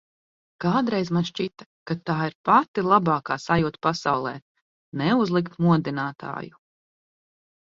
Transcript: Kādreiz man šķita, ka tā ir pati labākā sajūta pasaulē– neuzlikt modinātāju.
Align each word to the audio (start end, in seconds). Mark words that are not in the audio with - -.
Kādreiz 0.63 1.09
man 1.17 1.25
šķita, 1.27 1.67
ka 1.91 1.97
tā 2.09 2.15
ir 2.31 2.35
pati 2.49 2.85
labākā 2.87 3.37
sajūta 3.45 3.83
pasaulē– 3.89 4.33
neuzlikt 5.03 5.61
modinātāju. 5.67 6.61